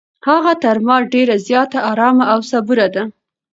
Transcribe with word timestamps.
هغه 0.27 0.53
تر 0.63 0.77
ما 0.87 0.97
ډېره 1.13 1.35
زیاته 1.47 1.79
ارامه 1.91 2.25
او 2.33 2.39
صبوره 2.51 2.87
ده. 2.95 3.03